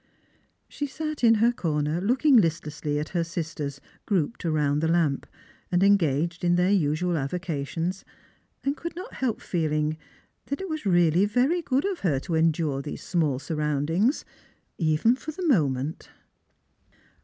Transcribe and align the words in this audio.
She 0.67 0.87
sat 0.87 1.23
in 1.23 1.35
her 1.35 1.51
corner 1.51 2.01
looking 2.01 2.35
listlessly 2.35 2.97
at 2.97 3.09
her 3.09 3.23
sisters, 3.23 3.79
grouped 4.07 4.43
round 4.43 4.81
the 4.81 4.87
larajD, 4.87 5.25
and 5.71 5.83
engaged 5.83 6.43
in 6.43 6.55
their 6.55 6.71
usual 6.71 7.15
avocations, 7.17 8.03
and 8.63 8.75
could 8.75 8.95
not 8.95 9.13
helj) 9.13 9.41
feeling 9.41 9.99
that 10.47 10.59
it 10.59 10.67
was 10.69 10.87
really 10.87 11.25
very 11.25 11.61
good 11.61 11.85
of 11.85 11.99
her 11.99 12.19
to 12.21 12.33
endure 12.33 12.81
these 12.81 13.03
small 13.03 13.37
surroundings, 13.37 14.25
even 14.79 15.15
for 15.15 15.29
the 15.33 15.47
moment. 15.47 16.09